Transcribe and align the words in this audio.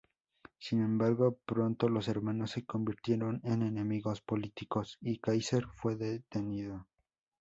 Sin 0.57 0.81
embargo, 0.81 1.37
pronto 1.45 1.87
los 1.87 2.07
hermanos 2.07 2.49
se 2.49 2.65
convirtieron 2.65 3.39
en 3.43 3.61
enemigos 3.61 4.19
políticos 4.21 4.97
y 4.99 5.19
Kaiser 5.19 5.67
fue 5.75 5.95
detenido. 5.95 6.87